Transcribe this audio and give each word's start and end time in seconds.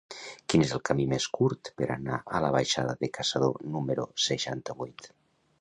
Quin 0.53 0.63
és 0.67 0.71
el 0.77 0.81
camí 0.89 1.05
més 1.11 1.27
curt 1.39 1.69
per 1.81 1.89
anar 1.97 2.17
a 2.39 2.43
la 2.47 2.51
baixada 2.57 2.97
de 3.05 3.13
Caçador 3.19 3.63
número 3.77 4.11
seixanta-vuit? 4.29 5.11